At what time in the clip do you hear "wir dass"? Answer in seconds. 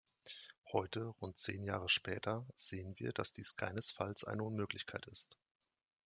2.97-3.33